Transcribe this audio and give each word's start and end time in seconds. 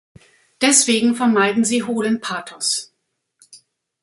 Deswegen 0.61 1.13
vermeiden 1.13 1.63
sie 1.63 1.83
hohlen 1.83 2.21
Pathos. 2.21 2.91